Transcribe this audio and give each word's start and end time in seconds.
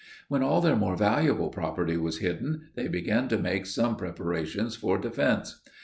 When 0.29 0.41
all 0.41 0.61
their 0.61 0.75
more 0.75 0.95
valuable 0.97 1.49
property 1.49 1.95
was 1.95 2.17
hidden, 2.17 2.69
they 2.73 2.87
began 2.87 3.27
to 3.27 3.37
make 3.37 3.67
some 3.67 3.95
preparations 3.95 4.75
for 4.75 4.97
defense. 4.97 5.61